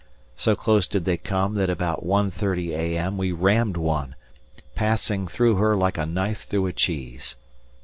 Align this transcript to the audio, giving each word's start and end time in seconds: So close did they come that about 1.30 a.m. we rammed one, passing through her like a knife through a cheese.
So 0.35 0.55
close 0.55 0.87
did 0.87 1.05
they 1.05 1.15
come 1.17 1.53
that 1.57 1.69
about 1.69 2.03
1.30 2.03 2.69
a.m. 2.75 3.19
we 3.19 3.31
rammed 3.31 3.77
one, 3.77 4.15
passing 4.73 5.27
through 5.27 5.57
her 5.57 5.75
like 5.75 5.99
a 5.99 6.07
knife 6.07 6.45
through 6.47 6.65
a 6.65 6.73
cheese. 6.73 7.35